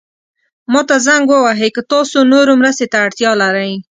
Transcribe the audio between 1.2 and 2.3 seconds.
ووهئ که تاسو